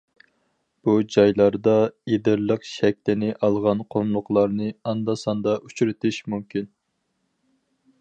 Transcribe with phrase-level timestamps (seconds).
[0.87, 1.75] بۇ جايلاردا
[2.13, 6.71] ئېدىرلىق شەكلىنى ئالغان قۇملۇقلارنى ئاندا-ساندا ئۇچرىتىش مۇمكىن.